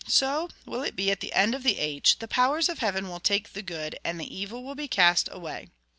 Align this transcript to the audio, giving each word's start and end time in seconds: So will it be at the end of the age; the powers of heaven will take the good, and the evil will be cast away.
So 0.07 0.49
will 0.65 0.81
it 0.81 0.95
be 0.95 1.11
at 1.11 1.19
the 1.19 1.31
end 1.31 1.53
of 1.53 1.61
the 1.61 1.77
age; 1.77 2.17
the 2.17 2.27
powers 2.27 2.69
of 2.69 2.79
heaven 2.79 3.07
will 3.07 3.19
take 3.19 3.53
the 3.53 3.61
good, 3.61 3.99
and 4.03 4.19
the 4.19 4.35
evil 4.35 4.63
will 4.63 4.73
be 4.73 4.87
cast 4.87 5.29
away. 5.31 5.69